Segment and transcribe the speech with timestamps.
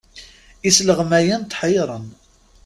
[0.69, 2.05] Isleɣmayen tḥeyyren.